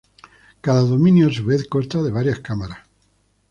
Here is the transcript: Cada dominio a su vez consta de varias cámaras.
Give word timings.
Cada 0.61 0.81
dominio 0.81 1.27
a 1.27 1.31
su 1.31 1.45
vez 1.45 1.67
consta 1.67 2.01
de 2.01 2.09
varias 2.09 2.39
cámaras. 2.39 2.79